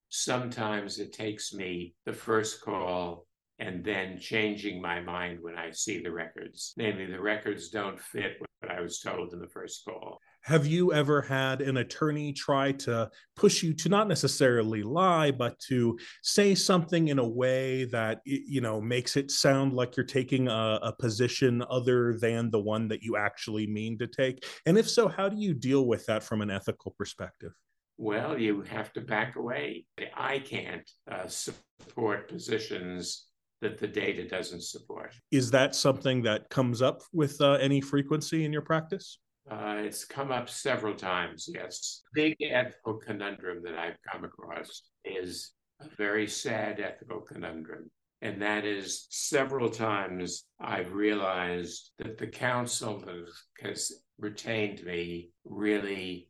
Sometimes 0.08 0.98
it 0.98 1.12
takes 1.12 1.52
me 1.52 1.94
the 2.04 2.12
first 2.12 2.62
call 2.62 3.26
and 3.58 3.84
then 3.84 4.18
changing 4.18 4.80
my 4.80 5.00
mind 5.00 5.38
when 5.40 5.56
I 5.56 5.70
see 5.70 6.02
the 6.02 6.10
records. 6.10 6.74
Namely, 6.76 7.06
the 7.06 7.20
records 7.20 7.68
don't 7.68 8.00
fit 8.00 8.36
what 8.38 8.70
I 8.70 8.80
was 8.80 8.98
told 8.98 9.32
in 9.32 9.40
the 9.40 9.48
first 9.48 9.84
call. 9.84 10.20
Have 10.44 10.66
you 10.66 10.92
ever 10.92 11.22
had 11.22 11.62
an 11.62 11.78
attorney 11.78 12.30
try 12.34 12.72
to 12.72 13.10
push 13.34 13.62
you 13.62 13.72
to 13.72 13.88
not 13.88 14.08
necessarily 14.08 14.82
lie, 14.82 15.30
but 15.30 15.58
to 15.68 15.98
say 16.22 16.54
something 16.54 17.08
in 17.08 17.18
a 17.18 17.26
way 17.26 17.84
that 17.86 18.20
you 18.26 18.60
know 18.60 18.78
makes 18.78 19.16
it 19.16 19.30
sound 19.30 19.72
like 19.72 19.96
you're 19.96 20.04
taking 20.04 20.48
a, 20.48 20.78
a 20.82 20.94
position 20.98 21.64
other 21.70 22.18
than 22.18 22.50
the 22.50 22.60
one 22.60 22.88
that 22.88 23.02
you 23.02 23.16
actually 23.16 23.66
mean 23.66 23.96
to 23.96 24.06
take? 24.06 24.44
And 24.66 24.76
if 24.76 24.86
so, 24.86 25.08
how 25.08 25.30
do 25.30 25.36
you 25.38 25.54
deal 25.54 25.86
with 25.86 26.04
that 26.06 26.22
from 26.22 26.42
an 26.42 26.50
ethical 26.50 26.94
perspective? 26.98 27.52
Well, 27.96 28.38
you 28.38 28.62
have 28.62 28.92
to 28.94 29.00
back 29.00 29.36
away. 29.36 29.86
I 30.14 30.40
can't 30.40 30.90
uh, 31.10 31.26
support 31.26 32.28
positions 32.28 33.28
that 33.62 33.78
the 33.78 33.88
data 33.88 34.28
doesn't 34.28 34.62
support. 34.62 35.14
Is 35.30 35.50
that 35.52 35.74
something 35.74 36.22
that 36.24 36.50
comes 36.50 36.82
up 36.82 37.00
with 37.14 37.40
uh, 37.40 37.52
any 37.52 37.80
frequency 37.80 38.44
in 38.44 38.52
your 38.52 38.60
practice? 38.60 39.20
Uh, 39.50 39.76
it's 39.78 40.04
come 40.04 40.32
up 40.32 40.48
several 40.48 40.94
times, 40.94 41.48
yes. 41.52 42.02
Big 42.14 42.36
ethical 42.40 42.94
conundrum 42.94 43.62
that 43.62 43.78
I've 43.78 43.98
come 44.10 44.24
across 44.24 44.82
is 45.04 45.52
a 45.80 45.86
very 45.96 46.26
sad 46.26 46.80
ethical 46.80 47.20
conundrum. 47.20 47.90
And 48.22 48.40
that 48.40 48.64
is 48.64 49.06
several 49.10 49.68
times 49.68 50.44
I've 50.58 50.92
realized 50.92 51.90
that 51.98 52.16
the 52.16 52.26
counsel 52.26 53.00
that 53.00 53.26
has 53.60 53.92
retained 54.18 54.82
me 54.84 55.30
really 55.44 56.28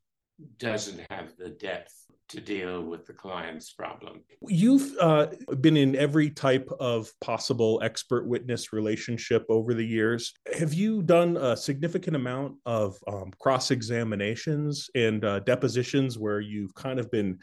doesn't 0.59 1.01
have 1.11 1.37
the 1.39 1.51
depth 1.51 1.95
to 2.29 2.41
deal 2.41 2.83
with 2.83 3.07
the 3.07 3.13
client's 3.13 3.73
problem. 3.73 4.23
You've 4.49 4.97
uh, 5.01 5.27
been 5.61 5.77
in 5.77 5.95
every 5.97 6.31
type 6.31 6.69
of 6.81 7.11
possible 7.21 7.81
expert 7.83 8.27
witness 8.27 8.73
relationship 8.73 9.45
over 9.49 9.75
the 9.75 9.87
years. 9.87 10.33
Have 10.59 10.73
you 10.75 11.03
done 11.03 11.37
a 11.37 11.57
significant 11.57 12.17
amount 12.17 12.57
of 12.65 12.97
um, 13.07 13.31
cross 13.39 13.71
examinations 13.71 14.89
and 14.95 15.25
uh, 15.25 15.41
depositions 15.41 16.19
where 16.19 16.41
you've 16.41 16.75
kind 16.75 16.99
of 16.99 17.11
been 17.11 17.39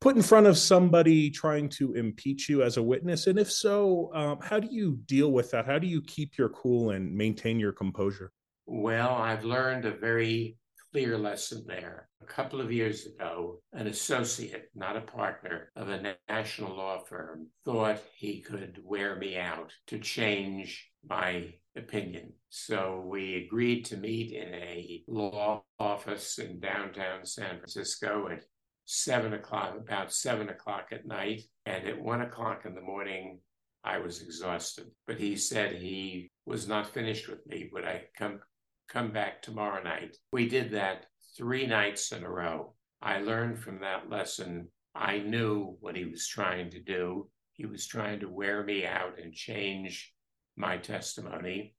put 0.00 0.16
in 0.16 0.22
front 0.22 0.46
of 0.46 0.58
somebody 0.58 1.30
trying 1.30 1.68
to 1.70 1.94
impeach 1.94 2.48
you 2.48 2.62
as 2.62 2.76
a 2.76 2.82
witness? 2.82 3.26
And 3.26 3.38
if 3.38 3.50
so, 3.50 4.10
um, 4.14 4.38
how 4.42 4.58
do 4.60 4.68
you 4.70 4.98
deal 5.06 5.32
with 5.32 5.50
that? 5.52 5.66
How 5.66 5.78
do 5.78 5.86
you 5.86 6.02
keep 6.02 6.36
your 6.36 6.48
cool 6.50 6.90
and 6.90 7.14
maintain 7.14 7.58
your 7.60 7.72
composure? 7.72 8.32
Well, 8.66 9.10
I've 9.10 9.44
learned 9.44 9.84
a 9.84 9.92
very 9.92 10.56
clear 10.94 11.18
lesson 11.18 11.64
there. 11.66 12.08
A 12.22 12.26
couple 12.26 12.60
of 12.60 12.70
years 12.70 13.04
ago, 13.04 13.60
an 13.72 13.88
associate, 13.88 14.70
not 14.76 14.96
a 14.96 15.00
partner, 15.00 15.72
of 15.74 15.88
a 15.88 16.14
national 16.28 16.76
law 16.76 17.00
firm 17.00 17.48
thought 17.64 18.00
he 18.14 18.40
could 18.40 18.78
wear 18.80 19.16
me 19.16 19.36
out 19.36 19.72
to 19.88 19.98
change 19.98 20.88
my 21.04 21.52
opinion. 21.76 22.32
So 22.48 23.02
we 23.04 23.44
agreed 23.44 23.86
to 23.86 23.96
meet 23.96 24.30
in 24.30 24.54
a 24.54 25.02
law 25.08 25.64
office 25.80 26.38
in 26.38 26.60
downtown 26.60 27.26
San 27.26 27.56
Francisco 27.56 28.28
at 28.30 28.44
seven 28.84 29.32
o'clock, 29.32 29.74
about 29.76 30.12
seven 30.12 30.48
o'clock 30.48 30.90
at 30.92 31.08
night. 31.08 31.42
And 31.66 31.88
at 31.88 32.00
one 32.00 32.20
o'clock 32.20 32.66
in 32.66 32.76
the 32.76 32.80
morning, 32.80 33.40
I 33.82 33.98
was 33.98 34.22
exhausted. 34.22 34.86
But 35.08 35.18
he 35.18 35.34
said 35.34 35.74
he 35.74 36.30
was 36.46 36.68
not 36.68 36.86
finished 36.86 37.28
with 37.28 37.44
me. 37.48 37.68
Would 37.72 37.84
I 37.84 38.04
come 38.16 38.38
come 38.88 39.12
back 39.12 39.42
tomorrow 39.42 39.82
night. 39.82 40.16
We 40.32 40.48
did 40.48 40.70
that 40.72 41.06
three 41.36 41.66
nights 41.66 42.12
in 42.12 42.24
a 42.24 42.30
row. 42.30 42.74
I 43.02 43.20
learned 43.20 43.58
from 43.58 43.80
that 43.80 44.08
lesson. 44.10 44.68
I 44.94 45.18
knew 45.18 45.76
what 45.80 45.96
he 45.96 46.04
was 46.04 46.26
trying 46.26 46.70
to 46.70 46.80
do. 46.80 47.28
He 47.52 47.66
was 47.66 47.86
trying 47.86 48.20
to 48.20 48.28
wear 48.28 48.62
me 48.62 48.86
out 48.86 49.18
and 49.20 49.32
change 49.32 50.12
my 50.56 50.76
testimony, 50.76 51.74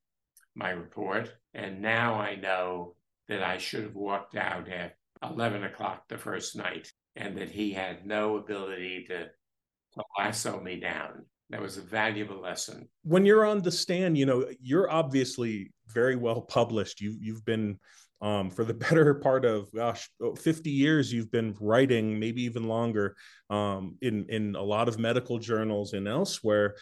my 0.56 0.72
report. 0.72 1.34
And 1.54 1.82
now 1.82 2.16
I 2.16 2.36
know 2.36 2.96
that 3.28 3.44
I 3.44 3.58
should 3.58 3.84
have 3.84 3.96
walked 3.96 4.36
out 4.36 4.70
at 4.70 4.96
11 5.24 5.64
o'clock 5.64 6.08
the 6.08 6.18
first 6.18 6.56
night 6.56 6.92
and 7.16 7.38
that 7.38 7.50
he 7.50 7.72
had 7.72 8.06
no 8.06 8.38
ability 8.38 9.06
to, 9.08 9.26
to 9.26 10.04
lasso 10.18 10.60
me 10.60 10.80
down. 10.80 11.26
That 11.52 11.62
was 11.62 11.78
a 11.78 11.82
valuable 11.82 12.42
lesson. 12.42 12.90
When 13.04 13.26
you're 13.26 13.46
on 13.46 13.62
the 13.62 13.72
stand, 13.72 14.18
you 14.18 14.26
know, 14.26 14.46
you're 14.60 14.90
obviously 14.90 15.72
very 15.88 16.16
well 16.16 16.42
published. 16.42 17.02
You 17.02 17.16
you've 17.20 17.46
been 17.46 17.80
um, 18.22 18.50
for 18.50 18.64
the 18.64 18.74
better 18.90 19.14
part 19.14 19.46
of 19.46 19.72
gosh 19.72 20.10
50 20.38 20.70
years 20.70 21.14
you've 21.14 21.32
been 21.32 21.56
writing 21.60 22.20
maybe 22.20 22.44
even 22.44 22.68
longer 22.68 23.16
um, 23.50 23.98
in 24.02 24.26
in 24.30 24.56
a 24.56 24.62
lot 24.62 24.88
of 24.88 25.00
medical 25.00 25.38
journals 25.38 25.94
and 25.94 26.08
elsewhere 26.08 26.76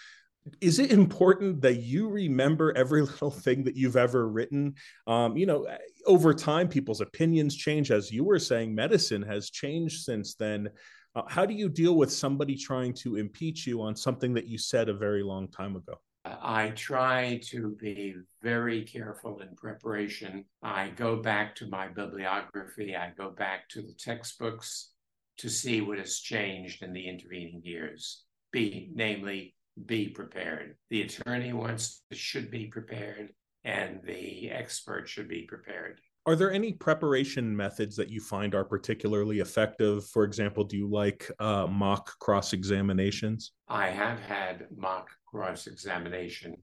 is 0.60 0.78
it 0.78 0.92
important 0.92 1.62
that 1.62 1.78
you 1.78 2.10
remember 2.10 2.76
every 2.76 3.02
little 3.04 3.32
thing 3.32 3.64
that 3.64 3.76
you've 3.76 3.98
ever 3.98 4.28
written 4.28 4.76
um, 5.08 5.36
you 5.36 5.46
know 5.46 5.68
over 6.06 6.34
time 6.34 6.68
people's 6.68 7.02
opinions 7.02 7.56
change 7.56 7.92
as 7.92 8.12
you 8.12 8.24
were 8.24 8.40
saying 8.40 8.74
medicine 8.74 9.22
has 9.22 9.50
changed 9.50 10.04
since 10.04 10.36
then 10.36 10.70
uh, 11.16 11.24
how 11.28 11.46
do 11.46 11.54
you 11.54 11.70
deal 11.70 11.96
with 11.96 12.12
somebody 12.12 12.56
trying 12.56 12.94
to 12.94 13.18
impeach 13.18 13.68
you 13.68 13.82
on 13.82 13.96
something 13.96 14.34
that 14.34 14.48
you 14.48 14.58
said 14.58 14.90
a 14.90 14.94
very 14.94 15.24
long 15.24 15.48
time 15.48 15.76
ago 15.76 16.00
I 16.26 16.70
try 16.70 17.42
to 17.50 17.76
be 17.82 18.16
very 18.42 18.84
careful 18.84 19.40
in 19.40 19.56
preparation. 19.56 20.46
I 20.62 20.90
go 20.96 21.18
back 21.18 21.54
to 21.56 21.68
my 21.68 21.90
bibliography, 21.90 22.96
I 22.96 23.12
go 23.18 23.32
back 23.32 23.68
to 23.70 23.82
the 23.82 23.94
textbooks 23.94 24.92
to 25.40 25.50
see 25.50 25.82
what 25.82 25.98
has 25.98 26.20
changed 26.20 26.82
in 26.82 26.94
the 26.94 27.08
intervening 27.08 27.62
years. 27.64 28.24
Be, 28.52 28.90
namely, 28.94 29.56
be 29.86 30.08
prepared. 30.08 30.78
The 30.90 31.02
attorney 31.02 31.52
wants 31.52 32.04
should 32.14 32.50
be 32.50 32.68
prepared, 32.68 33.34
and 33.66 34.00
the 34.04 34.50
expert 34.50 35.10
should 35.10 35.28
be 35.28 35.42
prepared. 35.42 36.00
Are 36.26 36.38
there 36.38 36.54
any 36.54 36.72
preparation 36.72 37.56
methods 37.56 37.98
that 37.98 38.10
you 38.10 38.22
find 38.22 38.56
are 38.56 38.64
particularly 38.64 39.40
effective? 39.40 40.06
For 40.08 40.24
example, 40.24 40.64
do 40.64 40.78
you 40.78 40.88
like 40.90 41.30
uh, 41.40 41.68
mock 41.68 42.18
cross 42.20 42.54
examinations? 42.54 43.52
I 43.68 43.90
have 43.90 44.20
had 44.20 44.68
mock 44.74 45.10
cross 45.26 45.68
examination, 45.68 46.56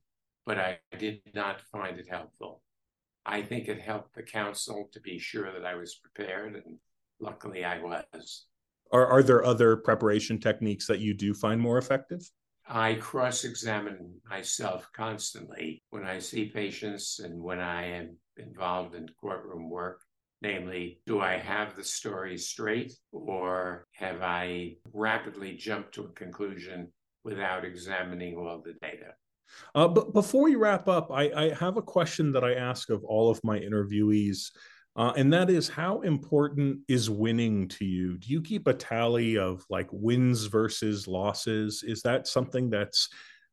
but 0.46 0.58
I 0.58 0.78
did 0.98 1.20
not 1.34 1.60
find 1.60 1.98
it 1.98 2.08
helpful. 2.08 2.62
I 3.26 3.42
think 3.42 3.68
it 3.68 3.82
helped 3.82 4.14
the 4.14 4.22
counsel 4.22 4.88
to 4.92 5.00
be 5.00 5.18
sure 5.18 5.52
that 5.52 5.66
I 5.66 5.74
was 5.74 5.96
prepared, 5.96 6.54
and 6.54 6.78
luckily 7.20 7.62
I 7.62 7.82
was. 7.82 8.46
Are, 8.92 9.06
are 9.06 9.22
there 9.22 9.44
other 9.44 9.76
preparation 9.76 10.40
techniques 10.40 10.86
that 10.86 11.00
you 11.00 11.12
do 11.12 11.34
find 11.34 11.60
more 11.60 11.76
effective? 11.76 12.22
I 12.68 12.94
cross 12.94 13.44
examine 13.44 14.20
myself 14.28 14.88
constantly 14.94 15.82
when 15.90 16.04
I 16.04 16.18
see 16.18 16.46
patients 16.46 17.18
and 17.18 17.42
when 17.42 17.60
I 17.60 17.84
am 17.86 18.16
involved 18.36 18.94
in 18.94 19.08
courtroom 19.20 19.68
work. 19.70 20.00
Namely, 20.42 21.00
do 21.06 21.20
I 21.20 21.36
have 21.36 21.76
the 21.76 21.84
story 21.84 22.38
straight 22.38 22.94
or 23.12 23.86
have 23.92 24.22
I 24.22 24.76
rapidly 24.92 25.56
jumped 25.56 25.94
to 25.94 26.04
a 26.04 26.12
conclusion 26.12 26.90
without 27.24 27.64
examining 27.64 28.36
all 28.36 28.62
the 28.64 28.74
data? 28.80 29.12
Uh, 29.74 29.88
but 29.88 30.14
before 30.14 30.44
we 30.44 30.54
wrap 30.54 30.88
up, 30.88 31.10
I, 31.10 31.30
I, 31.32 31.54
have 31.54 31.76
a 31.76 31.82
question 31.82 32.32
that 32.32 32.44
I 32.44 32.54
ask 32.54 32.88
of 32.88 33.04
all 33.04 33.30
of 33.30 33.42
my 33.44 33.58
interviewees, 33.58 34.50
uh, 35.00 35.14
and 35.16 35.32
that 35.32 35.48
is 35.48 35.66
how 35.66 36.02
important 36.02 36.80
is 36.86 37.08
winning 37.08 37.66
to 37.66 37.86
you? 37.86 38.18
Do 38.18 38.30
you 38.30 38.42
keep 38.42 38.66
a 38.66 38.74
tally 38.74 39.38
of 39.38 39.64
like 39.70 39.88
wins 39.90 40.44
versus 40.44 41.08
losses? 41.08 41.82
Is 41.82 42.02
that 42.02 42.28
something 42.28 42.68
that's 42.68 43.08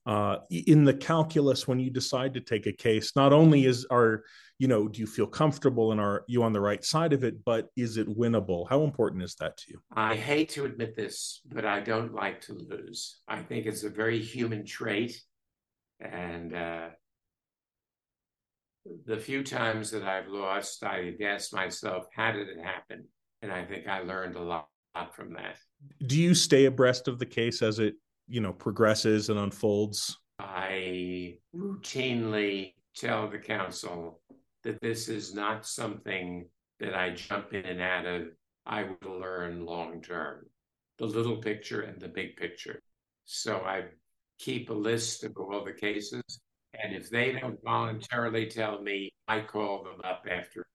uh, 0.06 0.40
in 0.50 0.84
the 0.84 0.94
calculus 0.94 1.66
when 1.66 1.80
you 1.80 1.90
decide 1.90 2.34
to 2.34 2.42
take 2.42 2.68
a 2.68 2.74
case? 2.74 3.16
Not 3.16 3.32
only 3.32 3.64
is 3.64 3.86
are 3.90 4.26
you 4.60 4.68
know, 4.68 4.90
do 4.90 5.00
you 5.00 5.08
feel 5.08 5.28
comfortable 5.28 5.94
and 5.94 6.02
are 6.02 6.26
you 6.28 6.44
on 6.44 6.52
the 6.52 6.60
right 6.60 6.84
side 6.84 7.14
of 7.14 7.24
it, 7.24 7.46
but 7.46 7.70
is 7.78 7.96
it 7.96 8.10
winnable? 8.10 8.68
How 8.70 8.84
important 8.84 9.24
is 9.24 9.36
that 9.36 9.56
to 9.56 9.64
you? 9.70 9.82
I 9.94 10.16
hate 10.16 10.50
to 10.50 10.66
admit 10.66 10.98
this, 10.98 11.40
but 11.46 11.64
I 11.64 11.80
don't 11.80 12.14
like 12.14 12.42
to 12.42 12.54
lose. 12.54 13.22
I 13.26 13.42
think 13.42 13.68
it's 13.68 13.84
a 13.84 13.90
very 13.90 14.20
human 14.20 14.66
trait. 14.66 15.22
And 16.02 16.54
uh, 16.54 16.90
the 19.06 19.18
few 19.18 19.44
times 19.44 19.92
that 19.92 20.04
I've 20.04 20.28
lost, 20.28 20.84
I 20.84 21.14
ask 21.24 21.54
myself, 21.54 22.06
how 22.14 22.32
did 22.32 22.48
it 22.48 22.60
happen? 22.64 23.06
And 23.42 23.52
I 23.52 23.66
think 23.66 23.88
I 23.88 24.02
learned 24.02 24.36
a 24.36 24.42
lot 24.42 24.68
from 25.14 25.34
that. 25.34 25.58
Do 26.08 26.20
you 26.20 26.34
stay 26.34 26.66
abreast 26.66 27.08
of 27.08 27.20
the 27.20 27.26
case 27.26 27.62
as 27.62 27.80
it, 27.80 27.96
you 28.28 28.42
know, 28.42 28.54
progresses 28.54 29.30
and 29.30 29.40
unfolds? 29.40 30.18
I 30.40 31.38
routinely 31.56 32.74
tell 32.96 33.30
the 33.30 33.38
counsel 33.38 34.22
that 34.64 34.82
this 34.82 35.08
is 35.08 35.34
not 35.34 35.66
something 35.66 36.48
that 36.80 36.96
I 36.96 37.12
jump 37.12 37.54
in 37.54 37.66
and 37.66 37.82
out 37.82 38.06
of. 38.06 38.24
I 38.66 38.86
will 39.02 39.20
learn 39.20 39.66
long 39.66 40.02
term, 40.02 40.46
the 40.98 41.06
little 41.06 41.38
picture 41.38 41.82
and 41.82 42.02
the 42.02 42.10
big 42.10 42.36
picture. 42.36 42.82
So 43.26 43.58
I 43.58 43.86
keep 44.40 44.70
a 44.70 44.74
list 44.74 45.24
of 45.24 45.38
all 45.38 45.64
the 45.64 45.74
cases. 45.74 46.24
And 46.74 46.96
if 46.96 47.10
they 47.10 47.32
don't 47.34 47.58
voluntarily 47.64 48.46
tell 48.48 48.82
me, 48.82 49.12
I 49.28 49.42
call 49.42 49.84
them 49.84 50.02
up 50.04 50.26
after. 50.30 50.66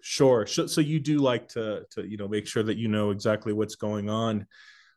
Sure. 0.00 0.46
So, 0.46 0.66
so 0.66 0.80
you 0.80 1.00
do 1.00 1.18
like 1.18 1.48
to, 1.48 1.84
to, 1.92 2.08
you 2.08 2.16
know, 2.16 2.28
make 2.28 2.46
sure 2.46 2.62
that 2.62 2.76
you 2.76 2.88
know 2.88 3.10
exactly 3.10 3.52
what's 3.52 3.74
going 3.74 4.08
on 4.08 4.46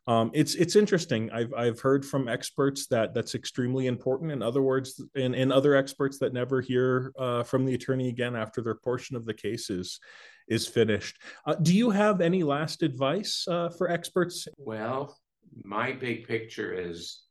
um, 0.07 0.31
it's 0.33 0.55
it's 0.55 0.75
interesting. 0.75 1.29
I've 1.31 1.53
I've 1.53 1.79
heard 1.79 2.05
from 2.05 2.27
experts 2.27 2.87
that 2.87 3.13
that's 3.13 3.35
extremely 3.35 3.85
important. 3.85 4.31
In 4.31 4.41
other 4.41 4.61
words, 4.61 5.01
and, 5.15 5.35
and 5.35 5.53
other 5.53 5.75
experts 5.75 6.17
that 6.19 6.33
never 6.33 6.59
hear 6.59 7.13
uh, 7.19 7.43
from 7.43 7.65
the 7.65 7.75
attorney 7.75 8.09
again 8.09 8.35
after 8.35 8.61
their 8.61 8.75
portion 8.75 9.15
of 9.15 9.25
the 9.25 9.33
case 9.33 9.69
is 9.69 9.99
is 10.47 10.67
finished. 10.67 11.21
Uh, 11.45 11.55
do 11.55 11.75
you 11.75 11.91
have 11.91 12.19
any 12.19 12.41
last 12.41 12.81
advice 12.81 13.45
uh, 13.47 13.69
for 13.69 13.89
experts? 13.91 14.47
Well, 14.57 15.15
my 15.63 15.91
big 15.91 16.27
picture 16.27 16.73
is 16.73 17.21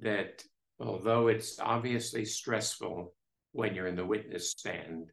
that 0.00 0.42
although 0.78 1.28
it's 1.28 1.58
obviously 1.58 2.24
stressful 2.24 3.14
when 3.52 3.74
you're 3.74 3.86
in 3.86 3.96
the 3.96 4.04
witness 4.04 4.50
stand, 4.50 5.10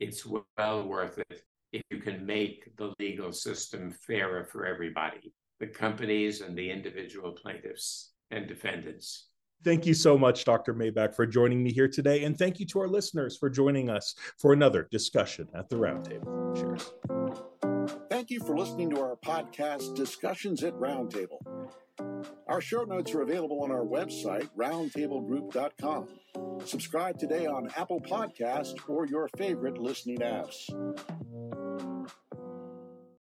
it's 0.00 0.26
well 0.26 0.86
worth 0.86 1.18
it 1.18 1.42
if 1.72 1.82
you 1.90 1.98
can 1.98 2.24
make 2.24 2.76
the 2.76 2.92
legal 2.98 3.32
system 3.32 3.90
fairer 3.90 4.44
for 4.44 4.66
everybody 4.66 5.32
the 5.60 5.66
companies 5.66 6.40
and 6.40 6.58
the 6.58 6.68
individual 6.68 7.30
plaintiffs 7.30 8.12
and 8.30 8.48
defendants. 8.48 9.28
Thank 9.62 9.86
you 9.86 9.94
so 9.94 10.18
much, 10.18 10.44
Dr. 10.44 10.74
Maibach, 10.74 11.14
for 11.14 11.26
joining 11.26 11.62
me 11.62 11.72
here 11.72 11.88
today. 11.88 12.24
And 12.24 12.36
thank 12.36 12.60
you 12.60 12.66
to 12.66 12.80
our 12.80 12.88
listeners 12.88 13.36
for 13.38 13.48
joining 13.48 13.88
us 13.88 14.14
for 14.38 14.52
another 14.52 14.88
discussion 14.90 15.48
at 15.54 15.70
the 15.70 15.76
Roundtable. 15.76 16.54
Cheers. 16.58 16.92
Thank 18.10 18.30
you 18.30 18.40
for 18.40 18.56
listening 18.56 18.90
to 18.90 19.00
our 19.00 19.16
podcast, 19.16 19.94
Discussions 19.94 20.62
at 20.64 20.74
Roundtable. 20.74 21.38
Our 22.46 22.60
show 22.60 22.84
notes 22.84 23.14
are 23.14 23.22
available 23.22 23.62
on 23.62 23.70
our 23.70 23.84
website, 23.84 24.48
roundtablegroup.com. 24.56 26.08
Subscribe 26.66 27.18
today 27.18 27.46
on 27.46 27.70
Apple 27.76 28.00
Podcast 28.00 28.74
or 28.86 29.06
your 29.06 29.28
favorite 29.38 29.78
listening 29.78 30.18
apps. 30.18 30.68